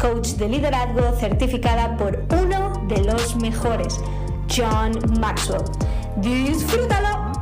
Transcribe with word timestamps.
coach 0.00 0.28
de 0.38 0.48
liderazgo 0.48 1.14
certificada 1.16 1.94
por 1.98 2.24
uno 2.42 2.86
de 2.88 3.04
los 3.04 3.36
mejores, 3.36 4.00
John 4.48 4.92
Maxwell. 5.20 5.62
¡Disfrútalo! 6.16 7.32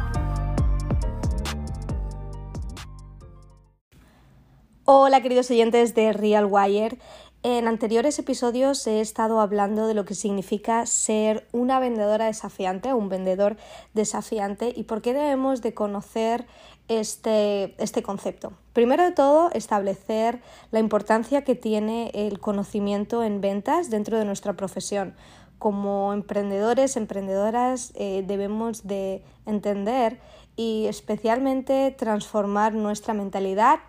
Hola 4.84 5.22
queridos 5.22 5.50
oyentes 5.52 5.94
de 5.94 6.12
Real 6.12 6.46
Wire. 6.50 6.98
En 7.44 7.68
anteriores 7.68 8.18
episodios 8.18 8.84
he 8.88 9.00
estado 9.00 9.38
hablando 9.38 9.86
de 9.86 9.94
lo 9.94 10.04
que 10.04 10.16
significa 10.16 10.84
ser 10.86 11.46
una 11.52 11.78
vendedora 11.78 12.24
desafiante 12.24 12.92
o 12.92 12.96
un 12.96 13.08
vendedor 13.08 13.56
desafiante 13.94 14.72
y 14.74 14.82
por 14.82 15.00
qué 15.02 15.14
debemos 15.14 15.62
de 15.62 15.72
conocer 15.72 16.46
este, 16.88 17.74
este 17.82 18.02
concepto. 18.02 18.52
Primero 18.72 19.04
de 19.04 19.12
todo, 19.12 19.50
establecer 19.52 20.40
la 20.70 20.80
importancia 20.80 21.44
que 21.44 21.54
tiene 21.54 22.10
el 22.14 22.40
conocimiento 22.40 23.22
en 23.22 23.40
ventas 23.40 23.90
dentro 23.90 24.18
de 24.18 24.24
nuestra 24.24 24.54
profesión. 24.54 25.14
Como 25.58 26.12
emprendedores, 26.12 26.96
emprendedoras, 26.96 27.92
eh, 27.94 28.24
debemos 28.26 28.86
de 28.86 29.22
entender 29.44 30.18
y 30.56 30.86
especialmente 30.86 31.94
transformar 31.96 32.74
nuestra 32.74 33.14
mentalidad 33.14 33.80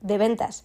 de 0.00 0.18
ventas. 0.18 0.64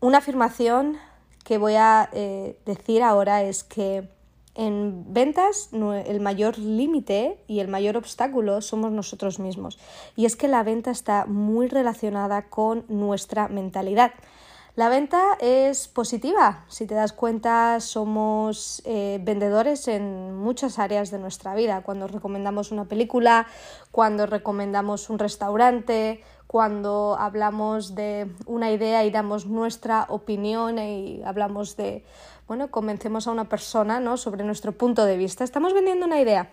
Una 0.00 0.18
afirmación 0.18 0.98
que 1.44 1.58
voy 1.58 1.74
a 1.76 2.08
eh, 2.12 2.58
decir 2.66 3.02
ahora 3.02 3.42
es 3.42 3.64
que 3.64 4.08
en 4.56 5.12
ventas 5.12 5.70
el 5.72 6.20
mayor 6.20 6.58
límite 6.58 7.38
y 7.46 7.60
el 7.60 7.68
mayor 7.68 7.96
obstáculo 7.96 8.60
somos 8.62 8.90
nosotros 8.90 9.38
mismos. 9.38 9.78
Y 10.16 10.24
es 10.24 10.34
que 10.34 10.48
la 10.48 10.62
venta 10.62 10.90
está 10.90 11.26
muy 11.26 11.68
relacionada 11.68 12.48
con 12.48 12.84
nuestra 12.88 13.48
mentalidad. 13.48 14.12
La 14.76 14.90
venta 14.90 15.38
es 15.40 15.88
positiva. 15.88 16.66
Si 16.68 16.86
te 16.86 16.94
das 16.94 17.14
cuenta, 17.14 17.80
somos 17.80 18.82
eh, 18.84 19.18
vendedores 19.22 19.88
en 19.88 20.36
muchas 20.36 20.78
áreas 20.78 21.10
de 21.10 21.18
nuestra 21.18 21.54
vida. 21.54 21.80
Cuando 21.80 22.08
recomendamos 22.08 22.72
una 22.72 22.84
película, 22.84 23.46
cuando 23.90 24.26
recomendamos 24.26 25.08
un 25.08 25.18
restaurante, 25.18 26.22
cuando 26.46 27.16
hablamos 27.18 27.94
de 27.94 28.30
una 28.44 28.70
idea 28.70 29.04
y 29.06 29.10
damos 29.10 29.46
nuestra 29.46 30.06
opinión 30.10 30.78
y 30.78 31.22
hablamos 31.24 31.76
de 31.76 32.04
bueno, 32.48 32.70
convencemos 32.70 33.26
a 33.26 33.32
una 33.32 33.48
persona 33.48 34.00
¿no? 34.00 34.16
sobre 34.16 34.44
nuestro 34.44 34.72
punto 34.72 35.04
de 35.04 35.16
vista. 35.16 35.44
Estamos 35.44 35.74
vendiendo 35.74 36.06
una 36.06 36.20
idea. 36.20 36.50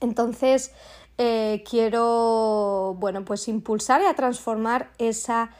Entonces, 0.00 0.72
eh, 1.18 1.62
quiero, 1.68 2.96
bueno, 2.98 3.24
pues 3.24 3.48
impulsar 3.48 4.02
y 4.02 4.06
a 4.06 4.14
transformar 4.14 4.90
esa, 4.98 5.50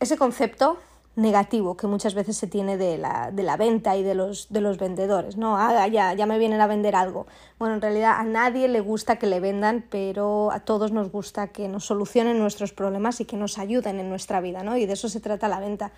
ese 0.00 0.16
concepto 0.16 0.78
negativo 1.16 1.76
que 1.76 1.86
muchas 1.86 2.14
veces 2.14 2.36
se 2.36 2.46
tiene 2.46 2.76
de 2.76 2.96
la, 2.96 3.30
de 3.30 3.42
la 3.42 3.56
venta 3.56 3.96
y 3.96 4.02
de 4.02 4.14
los, 4.14 4.48
de 4.50 4.60
los 4.60 4.78
vendedores, 4.78 5.36
¿no? 5.36 5.56
Ah, 5.56 5.86
ya, 5.88 6.14
ya 6.14 6.26
me 6.26 6.38
vienen 6.38 6.60
a 6.60 6.66
vender 6.66 6.94
algo. 6.94 7.26
Bueno, 7.58 7.74
en 7.74 7.80
realidad 7.80 8.16
a 8.18 8.24
nadie 8.24 8.68
le 8.68 8.80
gusta 8.80 9.16
que 9.16 9.26
le 9.26 9.40
vendan, 9.40 9.84
pero 9.90 10.50
a 10.52 10.60
todos 10.60 10.92
nos 10.92 11.10
gusta 11.10 11.48
que 11.48 11.68
nos 11.68 11.84
solucionen 11.84 12.38
nuestros 12.38 12.72
problemas 12.72 13.20
y 13.20 13.24
que 13.24 13.36
nos 13.36 13.58
ayuden 13.58 13.98
en 14.00 14.08
nuestra 14.08 14.40
vida, 14.40 14.62
¿no? 14.62 14.76
Y 14.76 14.86
de 14.86 14.92
eso 14.92 15.08
se 15.08 15.20
trata 15.20 15.48
la 15.48 15.60
venta 15.60 15.92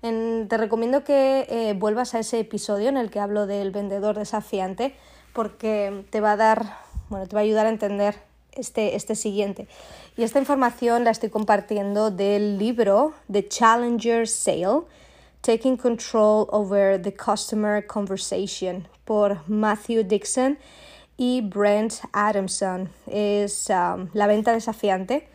te 0.00 0.56
recomiendo 0.56 1.04
que 1.04 1.46
eh, 1.48 1.74
vuelvas 1.74 2.14
a 2.14 2.18
ese 2.18 2.40
episodio 2.40 2.88
en 2.88 2.96
el 2.96 3.10
que 3.10 3.20
hablo 3.20 3.46
del 3.46 3.70
vendedor 3.70 4.18
desafiante 4.18 4.94
porque 5.32 6.04
te 6.10 6.20
va 6.20 6.32
a 6.32 6.36
dar, 6.36 6.76
bueno, 7.08 7.26
te 7.26 7.34
va 7.34 7.40
a 7.40 7.44
ayudar 7.44 7.66
a 7.66 7.70
entender 7.70 8.16
este, 8.52 8.96
este 8.96 9.14
siguiente. 9.14 9.66
Y 10.16 10.22
esta 10.22 10.38
información 10.38 11.04
la 11.04 11.10
estoy 11.10 11.30
compartiendo 11.30 12.10
del 12.10 12.58
libro 12.58 13.14
The 13.30 13.48
Challenger 13.48 14.28
Sale, 14.28 14.82
Taking 15.40 15.76
Control 15.76 16.46
Over 16.50 17.02
the 17.02 17.14
Customer 17.14 17.86
Conversation 17.86 18.88
por 19.04 19.48
Matthew 19.48 20.04
Dixon 20.04 20.58
y 21.16 21.40
Brent 21.42 21.94
Adamson. 22.12 22.90
Es 23.06 23.68
um, 23.68 24.08
la 24.12 24.26
venta 24.26 24.52
desafiante, 24.52 25.28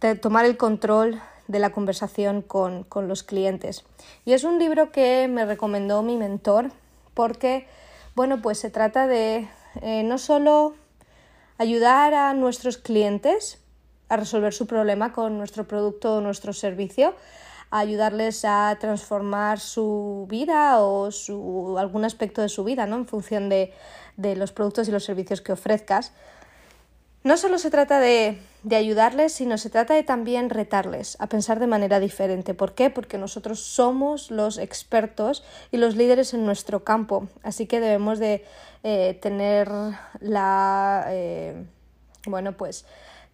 de 0.00 0.16
tomar 0.16 0.44
el 0.44 0.56
control 0.56 1.20
de 1.46 1.58
la 1.58 1.70
conversación 1.70 2.42
con, 2.42 2.86
los 3.06 3.22
clientes. 3.22 3.84
Y 4.24 4.32
es 4.32 4.44
un 4.44 4.58
libro 4.58 4.90
que 4.90 5.28
me 5.28 5.44
recomendó 5.44 6.02
mi 6.02 6.16
mentor 6.16 6.70
porque, 7.12 7.66
bueno, 8.14 8.40
pues 8.40 8.58
se 8.58 8.70
trata 8.70 9.06
de 9.06 9.48
eh, 9.82 10.02
no 10.04 10.18
solo 10.18 10.74
ayudar 11.58 12.14
a 12.14 12.34
nuestros 12.34 12.78
clientes 12.78 13.60
a 14.08 14.16
resolver 14.16 14.52
su 14.52 14.66
problema 14.66 15.12
con 15.12 15.38
nuestro 15.38 15.66
producto 15.66 16.16
o 16.16 16.20
nuestro 16.20 16.52
servicio, 16.52 17.14
a 17.70 17.78
ayudarles 17.80 18.44
a 18.44 18.76
transformar 18.80 19.58
su 19.60 20.26
vida 20.28 20.80
o 20.80 21.10
su, 21.10 21.76
algún 21.78 22.04
aspecto 22.04 22.42
de 22.42 22.48
su 22.48 22.64
vida 22.64 22.86
¿no? 22.86 22.96
en 22.96 23.06
función 23.06 23.48
de, 23.48 23.72
de 24.16 24.36
los 24.36 24.52
productos 24.52 24.88
y 24.88 24.92
los 24.92 25.04
servicios 25.04 25.40
que 25.40 25.52
ofrezcas, 25.52 26.12
no 27.24 27.38
solo 27.38 27.58
se 27.58 27.70
trata 27.70 28.00
de, 28.00 28.38
ayudarles, 28.70 29.32
sino 29.32 29.56
se 29.56 29.70
trata 29.70 29.94
de 29.94 30.02
también 30.02 30.50
retarles 30.50 31.16
a 31.20 31.26
pensar 31.26 31.58
de 31.58 31.66
manera 31.66 31.98
diferente. 31.98 32.52
¿Por 32.52 32.74
qué? 32.74 32.90
Porque 32.90 33.18
nosotros 33.18 33.60
somos 33.60 34.30
los 34.30 34.58
expertos 34.58 35.42
y 35.72 35.78
los 35.78 35.96
líderes 35.96 36.34
en 36.34 36.44
nuestro 36.44 36.84
campo, 36.84 37.28
así 37.42 37.66
que 37.66 37.80
debemos 37.80 38.18
de 38.18 38.44
eh, 38.82 39.18
tener 39.22 39.70
la, 40.20 41.06
eh, 41.08 41.64
bueno, 42.26 42.52
pues 42.52 42.84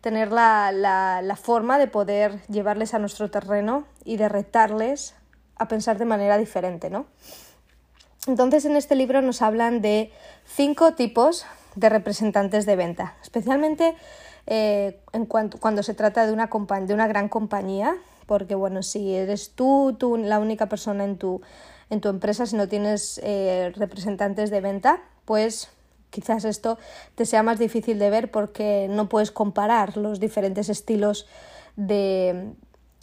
tener 0.01 0.31
la, 0.33 0.73
la 0.73 1.37
forma 1.37 1.79
de 1.79 1.89
poder 1.89 2.41
llevarles 2.47 2.95
a 2.95 2.99
nuestro 3.01 3.31
terreno 3.31 3.87
y 4.05 4.17
de 4.17 4.29
retarles 4.29 5.15
a 5.57 5.69
pensar 5.69 5.99
de 5.99 6.07
manera 6.07 6.39
diferente, 6.39 6.91
¿no? 6.91 7.07
Entonces 8.27 8.65
en 8.65 8.77
este 8.77 8.95
libro 8.95 9.21
nos 9.21 9.43
hablan 9.43 9.81
de 9.81 10.13
cinco 10.47 10.95
tipos 10.95 11.45
de 11.75 11.89
representantes 11.89 12.67
de 12.67 12.77
venta, 12.77 13.17
especialmente 13.23 13.95
eh, 14.47 15.01
en 15.13 15.27
cuanto, 15.27 15.59
cuando 15.59 15.83
se 15.83 15.95
trata 15.95 16.27
de 16.27 16.33
una, 16.33 16.49
de 16.87 16.95
una 16.95 17.07
gran 17.07 17.29
compañía, 17.29 17.97
porque 18.27 18.55
bueno, 18.55 18.83
si 18.83 19.15
eres 19.15 19.53
tú, 19.55 19.97
tú 19.99 20.17
la 20.17 20.39
única 20.39 20.69
persona 20.69 21.05
en 21.05 21.17
tu, 21.19 21.41
en 21.91 22.01
tu 22.01 22.09
empresa, 22.09 22.47
si 22.47 22.57
no 22.57 22.69
tienes 22.69 23.21
eh, 23.23 23.73
representantes 23.77 24.51
de 24.51 24.61
venta, 24.61 25.03
pues 25.25 25.69
quizás 26.11 26.45
esto 26.45 26.79
te 27.15 27.25
sea 27.25 27.43
más 27.43 27.59
difícil 27.59 27.99
de 27.99 28.11
ver 28.11 28.31
porque 28.31 28.89
no 28.91 29.09
puedes 29.09 29.31
comparar 29.31 29.97
los 29.97 30.21
diferentes 30.21 30.69
estilos 30.69 31.27
de, 31.77 32.53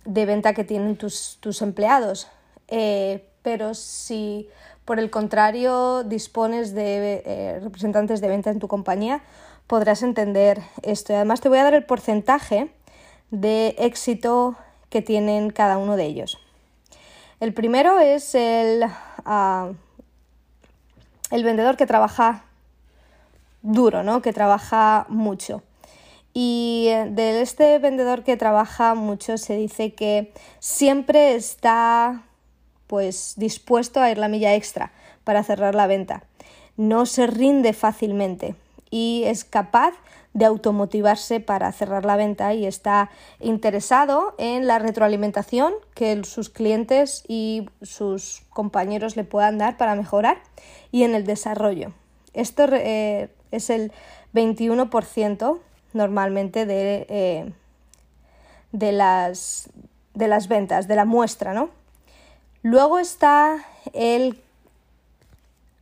de 0.05 0.25
venta 0.25 0.53
que 0.53 0.63
tienen 0.63 0.97
tus, 0.97 1.37
tus 1.39 1.61
empleados. 1.61 2.27
Eh, 2.67 3.29
pero 3.47 3.75
si 3.75 4.49
por 4.83 4.99
el 4.99 5.09
contrario, 5.09 6.03
dispones 6.03 6.73
de 6.73 7.23
eh, 7.25 7.59
representantes 7.63 8.19
de 8.19 8.27
venta 8.27 8.49
en 8.49 8.59
tu 8.59 8.67
compañía, 8.67 9.21
podrás 9.67 10.03
entender 10.03 10.61
esto. 10.83 11.13
Y 11.13 11.15
además 11.15 11.39
te 11.39 11.47
voy 11.47 11.59
a 11.59 11.63
dar 11.63 11.73
el 11.73 11.85
porcentaje 11.85 12.69
de 13.31 13.73
éxito 13.79 14.57
que 14.89 15.01
tienen 15.01 15.49
cada 15.49 15.77
uno 15.77 15.95
de 15.95 16.03
ellos. 16.03 16.39
El 17.39 17.53
primero 17.53 18.01
es 18.01 18.35
el, 18.35 18.83
ah, 19.23 19.71
el 21.31 21.43
vendedor 21.45 21.77
que 21.77 21.85
trabaja 21.85 22.43
duro, 23.61 24.03
¿no? 24.03 24.21
que 24.21 24.33
trabaja 24.33 25.05
mucho. 25.07 25.63
Y 26.33 26.87
eh, 26.89 27.07
de 27.11 27.41
este 27.41 27.79
vendedor 27.79 28.25
que 28.25 28.35
trabaja 28.35 28.93
mucho 28.93 29.37
se 29.37 29.55
dice 29.55 29.93
que 29.93 30.33
siempre 30.59 31.35
está 31.35 32.26
pues 32.87 33.33
dispuesto 33.37 34.01
a 34.01 34.09
ir 34.09 34.17
la 34.17 34.27
milla 34.27 34.55
extra 34.55 34.91
para 35.23 35.43
cerrar 35.43 35.75
la 35.75 35.87
venta. 35.87 36.23
No 36.77 37.05
se 37.05 37.27
rinde 37.27 37.73
fácilmente 37.73 38.55
y 38.89 39.23
es 39.25 39.43
capaz 39.43 39.93
de 40.33 40.45
automotivarse 40.45 41.39
para 41.39 41.71
cerrar 41.71 42.05
la 42.05 42.15
venta 42.15 42.53
y 42.53 42.67
está 42.67 43.09
interesado 43.39 44.35
en 44.37 44.67
la 44.67 44.77
retroalimentación 44.77 45.73
que 45.95 46.23
sus 46.25 46.49
clientes 46.49 47.23
y 47.27 47.67
sus 47.81 48.43
compañeros 48.51 49.15
le 49.15 49.23
puedan 49.23 49.57
dar 49.57 49.77
para 49.77 49.95
mejorar 49.95 50.37
y 50.91 51.03
en 51.03 51.15
el 51.15 51.25
desarrollo. 51.25 51.91
Esto 52.33 52.67
eh, 52.71 53.29
es 53.49 53.71
el 53.71 53.91
21% 54.35 55.59
normalmente 55.93 56.67
de, 56.67 57.07
eh, 57.09 57.51
de, 58.71 58.91
las, 58.91 59.69
de 60.13 60.27
las 60.27 60.47
ventas, 60.47 60.87
de 60.87 60.95
la 60.95 61.05
muestra, 61.05 61.53
¿no? 61.53 61.71
Luego 62.69 62.99
está 62.99 63.65
el 63.93 64.37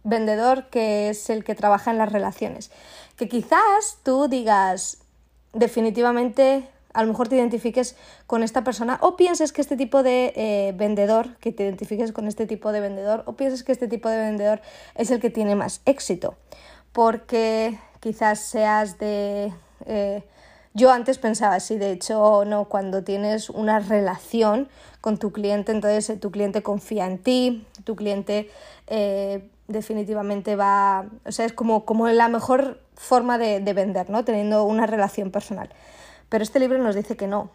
vendedor 0.04 0.68
que 0.70 1.10
es 1.10 1.32
el 1.32 1.44
que 1.44 1.56
trabaja 1.56 1.90
en 1.90 1.98
las 1.98 2.12
relaciones. 2.12 2.70
Que 3.18 3.28
quizás 3.28 3.98
tú 4.04 4.28
digas 4.28 5.00
definitivamente 5.54 6.70
a 6.94 7.02
lo 7.02 7.08
mejor 7.08 7.28
te 7.28 7.38
identifiques 7.38 7.96
con 8.28 8.44
esta 8.44 8.64
persona 8.64 9.00
o 9.02 9.16
pienses 9.16 9.52
que 9.52 9.62
este 9.62 9.78
tipo 9.78 10.04
de 10.04 10.32
eh, 10.36 10.74
vendedor, 10.78 11.38
que 11.38 11.52
te 11.52 11.64
identifiques 11.64 12.12
con 12.12 12.28
este 12.28 12.46
tipo 12.46 12.72
de 12.72 12.82
vendedor 12.82 13.24
o 13.26 13.34
pienses 13.34 13.64
que 13.64 13.72
este 13.72 13.88
tipo 13.88 14.08
de 14.08 14.18
vendedor 14.18 14.62
es 14.94 15.10
el 15.10 15.20
que 15.20 15.32
tiene 15.32 15.56
más 15.56 15.82
éxito. 15.88 16.36
Porque 16.94 17.80
quizás 18.00 18.42
seas 18.42 19.00
de... 19.00 19.52
Eh, 19.88 20.24
yo 20.76 20.92
antes 20.92 21.18
pensaba 21.18 21.56
así, 21.56 21.78
de 21.78 21.92
hecho, 21.92 22.46
no, 22.46 22.66
cuando 22.66 23.04
tienes 23.04 23.50
una 23.50 23.80
relación 23.80 24.70
con 25.02 25.18
tu 25.18 25.32
cliente, 25.32 25.72
entonces 25.72 26.10
eh, 26.12 26.18
tu 26.18 26.30
cliente 26.30 26.62
confía 26.62 27.08
en 27.08 27.18
ti, 27.18 27.66
tu 27.84 27.96
cliente 27.96 28.50
definitivamente 29.68 30.56
va, 30.56 31.06
o 31.26 31.32
sea, 31.32 31.46
es 31.46 31.54
como, 31.54 31.86
como 31.86 32.08
la 32.08 32.28
mejor 32.28 32.80
forma 32.96 33.38
de, 33.38 33.60
de 33.60 33.74
vender, 33.74 34.10
¿no? 34.12 34.24
Teniendo 34.24 34.64
una 34.64 34.86
relación 34.86 35.32
personal. 35.32 35.70
Pero 36.30 36.44
este 36.44 36.60
libro 36.60 36.78
nos 36.78 36.96
dice 36.96 37.18
que 37.18 37.28
no, 37.28 37.50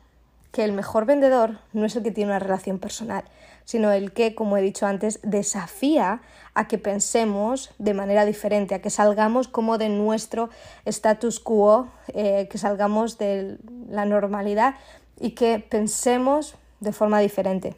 que 0.52 0.64
el 0.64 0.72
mejor 0.72 1.06
vendedor 1.06 1.58
no 1.72 1.86
es 1.86 1.96
el 1.96 2.02
que 2.02 2.10
tiene 2.10 2.30
una 2.30 2.38
relación 2.38 2.78
personal, 2.78 3.24
sino 3.64 3.92
el 3.92 4.12
que, 4.12 4.34
como 4.34 4.56
he 4.56 4.62
dicho 4.62 4.86
antes, 4.86 5.20
desafía 5.22 6.22
a 6.54 6.66
que 6.66 6.78
pensemos 6.78 7.70
de 7.78 7.94
manera 7.94 8.24
diferente, 8.24 8.74
a 8.74 8.82
que 8.82 8.90
salgamos 8.90 9.46
como 9.48 9.78
de 9.78 9.88
nuestro 9.88 10.50
status 10.84 11.38
quo, 11.38 11.88
eh, 12.08 12.48
que 12.50 12.58
salgamos 12.58 13.18
de 13.18 13.58
la 13.88 14.04
normalidad 14.04 14.74
y 15.18 15.32
que 15.32 15.58
pensemos 15.60 16.56
de 16.80 16.92
forma 16.92 17.20
diferente. 17.20 17.76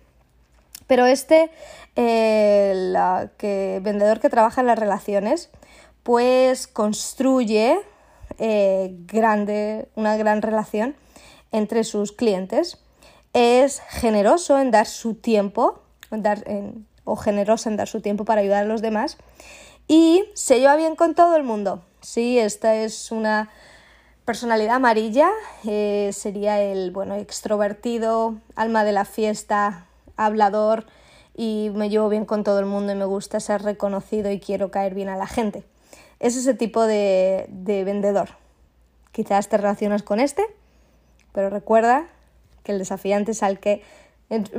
Pero 0.86 1.06
este 1.06 1.50
que, 1.94 3.80
vendedor 3.82 4.20
que 4.20 4.30
trabaja 4.30 4.62
en 4.62 4.66
las 4.66 4.78
relaciones, 4.78 5.50
pues 6.02 6.66
construye 6.66 7.78
eh, 8.38 8.96
una 9.94 10.16
gran 10.16 10.42
relación 10.42 10.96
entre 11.52 11.84
sus 11.84 12.12
clientes. 12.12 12.78
Es 13.32 13.80
generoso 13.88 14.58
en 14.58 14.70
dar 14.70 14.86
su 14.86 15.14
tiempo, 15.14 15.80
o 17.04 17.16
generoso 17.16 17.68
en 17.68 17.76
dar 17.76 17.88
su 17.88 18.00
tiempo 18.00 18.24
para 18.24 18.40
ayudar 18.40 18.64
a 18.64 18.66
los 18.66 18.82
demás. 18.82 19.18
Y 19.88 20.24
se 20.34 20.58
lleva 20.58 20.76
bien 20.76 20.96
con 20.96 21.14
todo 21.14 21.36
el 21.36 21.42
mundo. 21.42 21.82
Sí, 22.00 22.38
esta 22.38 22.74
es 22.76 23.12
una 23.12 23.50
personalidad 24.24 24.76
amarilla. 24.76 25.30
Eh, 25.64 26.10
sería 26.12 26.60
el 26.60 26.90
bueno, 26.90 27.14
extrovertido, 27.16 28.36
alma 28.56 28.84
de 28.84 28.92
la 28.92 29.04
fiesta, 29.04 29.86
hablador, 30.16 30.86
y 31.34 31.70
me 31.74 31.88
llevo 31.88 32.08
bien 32.08 32.24
con 32.24 32.44
todo 32.44 32.58
el 32.60 32.66
mundo 32.66 32.92
y 32.92 32.96
me 32.96 33.04
gusta 33.04 33.40
ser 33.40 33.62
reconocido 33.62 34.30
y 34.30 34.40
quiero 34.40 34.70
caer 34.70 34.94
bien 34.94 35.08
a 35.08 35.16
la 35.16 35.26
gente. 35.26 35.64
Es 36.20 36.36
ese 36.36 36.54
tipo 36.54 36.86
de, 36.86 37.48
vendedor. 37.84 38.30
Quizás 39.12 39.48
te 39.48 39.56
relacionas 39.56 40.02
con 40.02 40.20
este, 40.20 40.44
pero 41.32 41.50
recuerda 41.50 42.06
que 42.62 42.72
el 42.72 42.78
desafiante 42.78 43.32
es 43.32 43.42
al 43.42 43.58
que, 43.58 43.82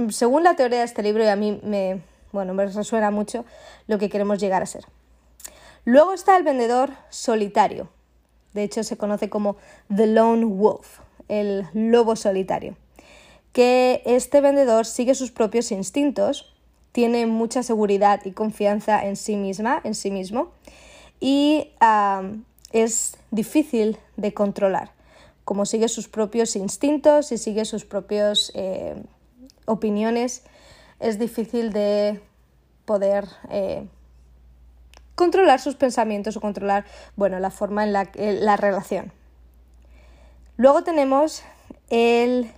según 0.09 0.43
la 0.43 0.55
teoría 0.55 0.79
de 0.79 0.85
este 0.85 1.03
libro, 1.03 1.23
y 1.23 1.27
a 1.27 1.35
mí 1.35 1.59
me, 1.63 2.01
bueno, 2.31 2.53
me 2.53 2.65
resuena 2.65 3.11
mucho 3.11 3.45
lo 3.87 3.97
que 3.97 4.09
queremos 4.09 4.39
llegar 4.39 4.61
a 4.61 4.65
ser. 4.65 4.85
Luego 5.85 6.13
está 6.13 6.37
el 6.37 6.43
vendedor 6.43 6.91
solitario. 7.09 7.89
De 8.53 8.63
hecho, 8.63 8.83
se 8.83 8.97
conoce 8.97 9.29
como 9.29 9.57
The 9.93 10.07
Lone 10.07 10.45
Wolf, 10.45 10.99
el 11.27 11.67
lobo 11.73 12.15
solitario. 12.15 12.75
Que 13.51 14.01
este 14.05 14.41
vendedor 14.41 14.85
sigue 14.85 15.15
sus 15.15 15.31
propios 15.31 15.71
instintos 15.71 16.53
tiene 16.93 17.25
mucha 17.25 17.63
seguridad 17.63 18.21
y 18.23 18.31
confianza 18.31 19.03
en 19.03 19.17
sí 19.17 19.35
misma, 19.35 19.81
en 19.83 19.95
sí 19.95 20.11
mismo, 20.11 20.51
y 21.19 21.71
es 22.71 23.17
difícil 23.31 23.97
de 24.15 24.33
controlar. 24.33 24.91
Como 25.45 25.66
sigue 25.66 25.88
sus 25.88 26.07
propios 26.07 26.56
instintos 26.56 27.31
y 27.31 27.38
sigue 27.38 27.66
sus 27.66 27.86
propias 27.86 28.51
eh, 28.56 28.95
opiniones, 29.66 30.44
es 31.00 31.19
difícil 31.19 31.74
de 31.74 32.22
poder 32.86 33.28
eh, 33.50 33.88
controlar 35.16 35.60
sus 35.60 35.75
pensamientos 35.75 36.38
o 36.38 36.42
controlar, 36.42 36.86
bueno, 37.16 37.40
la 37.40 37.51
forma 37.51 37.84
en 37.84 37.94
la, 37.94 38.10
la 38.16 38.57
relación. 38.57 39.12
Luego 40.56 40.84
tenemos 40.84 41.44
el 41.90 42.51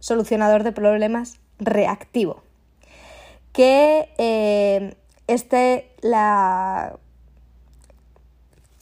solucionador 0.00 0.62
de 0.62 0.72
problemas 0.72 1.38
reactivo 1.58 2.42
que 3.54 4.12
eh, 4.18 4.96
este, 5.28 5.90
la, 6.02 6.98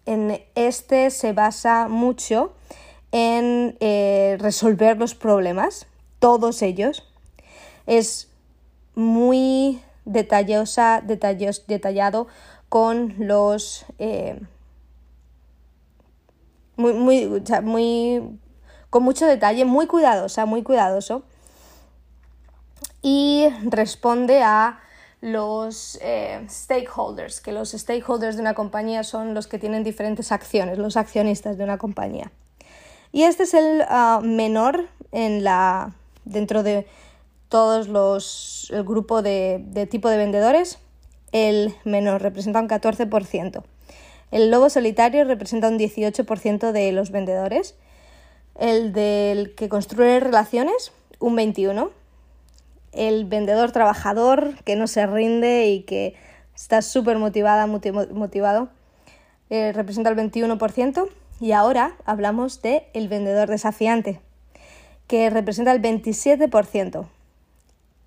en 0.06 0.42
este 0.54 1.10
se 1.10 1.32
basa 1.34 1.88
mucho 1.88 2.54
en 3.12 3.76
eh, 3.80 4.36
resolver 4.40 4.98
los 4.98 5.14
problemas, 5.14 5.86
todos 6.18 6.62
ellos. 6.62 7.04
Es 7.86 8.28
muy 8.94 9.80
detallosa, 10.04 11.00
detallos, 11.04 11.66
detallado 11.66 12.26
con 12.68 13.14
los... 13.18 13.86
Eh, 13.98 14.40
muy, 16.76 16.94
muy, 16.94 18.30
con 18.90 19.02
mucho 19.02 19.26
detalle, 19.26 19.64
muy 19.64 19.86
cuidadosa, 19.86 20.46
muy 20.46 20.62
cuidadoso 20.62 21.22
y 23.02 23.48
responde 23.64 24.42
a 24.42 24.80
los 25.20 25.98
eh, 26.00 26.44
stakeholders, 26.48 27.40
que 27.40 27.52
los 27.52 27.72
stakeholders 27.72 28.36
de 28.36 28.42
una 28.42 28.54
compañía 28.54 29.04
son 29.04 29.34
los 29.34 29.46
que 29.46 29.58
tienen 29.58 29.84
diferentes 29.84 30.32
acciones, 30.32 30.78
los 30.78 30.96
accionistas 30.96 31.58
de 31.58 31.64
una 31.64 31.78
compañía. 31.78 32.32
Y 33.12 33.24
este 33.24 33.44
es 33.44 33.54
el 33.54 33.82
ah, 33.88 34.20
menor 34.22 34.88
en 35.12 35.44
la, 35.44 35.94
dentro 36.24 36.62
de 36.62 36.86
todos 37.48 37.88
los, 37.88 38.70
el 38.72 38.82
grupo 38.84 39.22
de, 39.22 39.86
tipo 39.90 40.08
de 40.08 40.16
vendedores, 40.16 40.78
el 41.32 41.74
menor 41.84 42.22
representa 42.22 42.60
un 42.60 42.68
14%. 42.68 43.62
El 44.30 44.50
lobo 44.50 44.70
solitario 44.70 45.24
representa 45.24 45.68
un 45.68 45.78
18% 45.78 46.72
de 46.72 46.92
los 46.92 47.10
vendedores. 47.10 47.74
El 48.58 48.92
del 48.92 49.54
que 49.54 49.68
construye 49.68 50.20
relaciones, 50.20 50.92
un 51.18 51.36
21% 51.36 51.90
el 52.92 53.24
vendedor 53.24 53.72
trabajador 53.72 54.54
que 54.64 54.76
no 54.76 54.86
se 54.86 55.06
rinde 55.06 55.68
y 55.68 55.82
que 55.82 56.14
está 56.54 56.82
súper 56.82 57.18
motivada, 57.18 57.66
motivado, 57.66 58.68
eh, 59.50 59.72
representa 59.72 60.10
el 60.10 60.16
21%. 60.16 61.08
Y 61.42 61.50
ahora 61.50 61.96
hablamos 62.04 62.62
de 62.62 62.86
el 62.94 63.08
vendedor 63.08 63.48
desafiante, 63.48 64.20
que 65.08 65.28
representa 65.28 65.72
el 65.72 65.82
27%. 65.82 67.08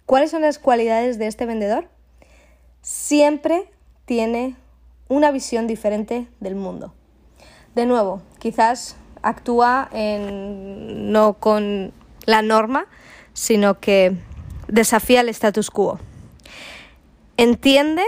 ¿Cuáles 0.05 0.31
son 0.31 0.43
las 0.43 0.57
cualidades 0.57 1.19
de 1.19 1.27
este 1.27 1.45
vendedor? 1.45 1.89
Siempre 2.81 3.69
tiene 4.05 4.55
una 5.09 5.31
visión 5.31 5.67
diferente 5.67 6.29
del 6.39 6.55
mundo. 6.55 6.93
De 7.75 7.85
nuevo, 7.85 8.21
quizás 8.39 8.95
actúa 9.21 9.89
en, 9.91 11.11
no 11.11 11.33
con 11.33 11.91
la 12.25 12.41
norma, 12.41 12.87
sino 13.33 13.81
que 13.81 14.15
desafía 14.69 15.19
el 15.19 15.27
status 15.27 15.69
quo. 15.71 15.99
Entiende 17.35 18.03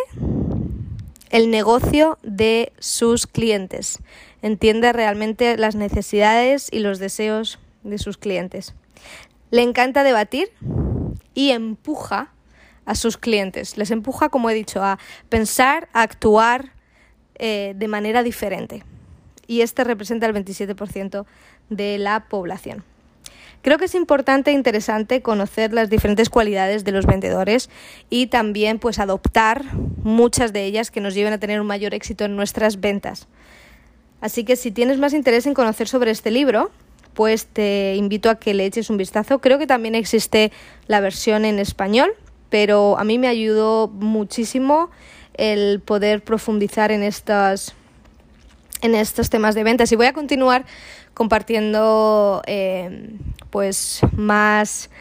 el 1.32 1.52
negocio 1.52 2.18
de 2.24 2.72
sus 2.80 3.28
clientes. 3.28 4.00
Entiende 4.48 4.94
realmente 4.94 5.58
las 5.58 5.76
necesidades 5.76 6.70
y 6.72 6.80
los 6.80 7.00
deseos 7.00 7.60
de 7.84 7.98
sus 7.98 8.18
clientes. 8.18 8.76
Le 9.52 9.62
encanta 9.62 10.04
debatir 10.04 10.50
y 11.34 11.52
empuja 11.52 12.32
a 12.86 12.96
sus 12.96 13.18
clientes. 13.18 13.78
Les 13.78 13.92
empuja, 13.92 14.30
como 14.30 14.50
he 14.50 14.54
dicho, 14.54 14.82
a 14.82 15.00
pensar, 15.28 15.90
a 15.92 16.02
actuar 16.02 16.72
eh, 17.36 17.74
de 17.76 17.88
manera 17.90 18.24
diferente. 18.24 18.86
Y 19.48 19.60
este 19.60 19.84
representa 19.84 20.28
el 20.28 20.34
27% 20.34 21.26
de 21.70 21.98
la 21.98 22.30
población. 22.30 22.86
Creo 23.64 23.78
que 23.78 23.86
es 23.86 23.96
importante 23.96 24.52
e 24.52 24.54
interesante 24.54 25.22
conocer 25.22 25.74
las 25.74 25.90
diferentes 25.90 26.30
cualidades 26.30 26.86
de 26.86 26.94
los 26.94 27.06
vendedores 27.06 27.70
y 28.10 28.28
también 28.28 28.80
pues 28.80 28.98
adoptar 28.98 29.66
muchas 30.04 30.54
de 30.54 30.64
ellas 30.64 30.90
que 30.90 31.02
nos 31.02 31.16
lleven 31.16 31.34
a 31.34 31.38
tener 31.38 31.60
un 31.60 31.68
mayor 31.68 31.94
éxito 31.94 32.24
en 32.24 32.38
nuestras 32.38 32.80
ventas. 32.80 33.28
Así 34.22 34.44
que 34.44 34.56
si 34.56 34.72
tienes 34.72 34.98
más 34.98 35.14
interés 35.14 35.46
en 35.46 35.54
conocer 35.54 35.88
sobre 35.88 36.12
este 36.12 36.32
libro, 36.32 36.72
pues 37.14 37.48
te 37.48 37.96
invito 37.96 38.30
a 38.30 38.36
que 38.36 38.54
le 38.54 38.66
eches 38.66 38.90
un 38.90 38.98
vistazo. 38.98 39.40
Creo 39.40 39.60
que 39.60 39.68
también 39.68 39.96
existe 39.96 40.52
la 40.88 41.00
versión 41.00 41.46
en 41.46 41.60
español, 41.60 42.12
pero 42.50 42.98
a 42.98 43.04
mí 43.04 43.18
me 43.18 43.28
ayudó 43.28 43.88
muchísimo 43.88 44.90
el 45.34 45.82
poder 45.82 46.24
profundizar 46.24 46.92
en 46.92 47.04
estas 47.04 47.74
en 48.82 48.94
estos 48.94 49.30
temas 49.30 49.56
de 49.56 49.64
ventas 49.64 49.92
y 49.92 49.96
voy 49.96 50.06
a 50.06 50.14
continuar 50.14 50.66
compartiendo 51.16 52.44
eh, 52.46 53.18
pues 53.50 54.02
más 54.16 54.92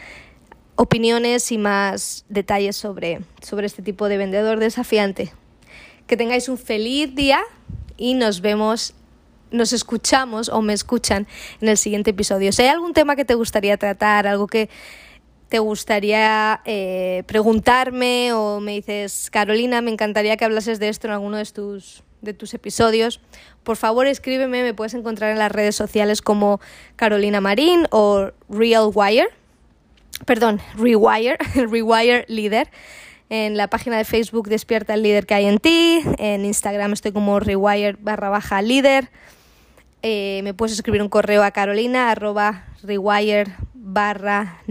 opiniones 0.76 1.52
y 1.52 1.58
más 1.58 2.24
detalles 2.28 2.76
sobre, 2.76 3.20
sobre 3.42 3.66
este 3.66 3.82
tipo 3.82 4.08
de 4.08 4.16
vendedor 4.16 4.58
desafiante. 4.58 5.32
Que 6.06 6.16
tengáis 6.16 6.48
un 6.48 6.56
feliz 6.56 7.14
día 7.14 7.40
y 7.96 8.14
nos 8.14 8.40
vemos, 8.40 8.94
nos 9.50 9.72
escuchamos 9.72 10.48
o 10.48 10.62
me 10.62 10.72
escuchan 10.72 11.26
en 11.60 11.68
el 11.68 11.76
siguiente 11.76 12.10
episodio. 12.10 12.52
Si 12.52 12.62
hay 12.62 12.68
algún 12.68 12.92
tema 12.92 13.16
que 13.16 13.24
te 13.24 13.34
gustaría 13.34 13.76
tratar, 13.76 14.26
algo 14.26 14.46
que 14.46 14.68
te 15.48 15.58
gustaría 15.58 16.60
eh, 16.64 17.22
preguntarme 17.26 18.32
o 18.32 18.60
me 18.60 18.72
dices, 18.72 19.30
Carolina, 19.30 19.80
me 19.80 19.92
encantaría 19.92 20.36
que 20.36 20.44
hablases 20.44 20.80
de 20.80 20.88
esto 20.88 21.06
en 21.06 21.12
alguno 21.12 21.36
de 21.36 21.44
tus, 21.46 22.02
de 22.20 22.34
tus 22.34 22.52
episodios, 22.54 23.20
por 23.62 23.76
favor 23.76 24.06
escríbeme, 24.06 24.62
me 24.62 24.74
puedes 24.74 24.94
encontrar 24.94 25.32
en 25.32 25.38
las 25.38 25.50
redes 25.50 25.74
sociales 25.74 26.22
como 26.22 26.60
Carolina 26.96 27.40
Marín 27.40 27.86
o 27.90 28.30
Real 28.48 28.90
Wire, 28.94 29.28
perdón, 30.24 30.60
Rewire, 30.76 31.36
Rewire 31.54 32.24
Leader. 32.28 32.68
En 33.28 33.56
la 33.56 33.66
página 33.66 33.98
de 33.98 34.04
Facebook 34.04 34.48
Despierta 34.48 34.94
el 34.94 35.02
líder 35.02 35.26
que 35.26 35.34
hay 35.34 35.46
en 35.46 35.58
ti. 35.58 36.00
En 36.18 36.44
Instagram 36.44 36.92
estoy 36.92 37.10
como 37.10 37.40
rewire 37.40 37.96
barra 37.98 38.28
baja 38.28 38.62
líder. 38.62 39.10
Eh, 40.02 40.40
me 40.44 40.54
puedes 40.54 40.74
escribir 40.74 41.02
un 41.02 41.08
correo 41.08 41.42
a 41.42 41.50
carolina 41.50 42.10
arroba 42.10 42.64
rewire 42.82 43.54
barra 43.74 44.62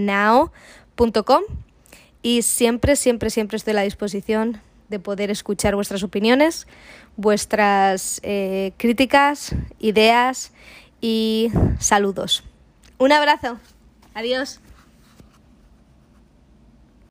y 2.21 2.41
siempre, 2.41 2.95
siempre, 2.95 3.29
siempre 3.29 3.57
estoy 3.57 3.71
a 3.71 3.75
la 3.75 3.81
disposición 3.83 4.61
de 4.89 4.99
poder 4.99 5.31
escuchar 5.31 5.75
vuestras 5.75 6.03
opiniones, 6.03 6.67
vuestras 7.17 8.19
eh, 8.23 8.73
críticas, 8.77 9.55
ideas 9.79 10.51
y 11.01 11.51
saludos. 11.79 12.43
Un 12.97 13.11
abrazo. 13.11 13.59
Adiós. 14.13 14.59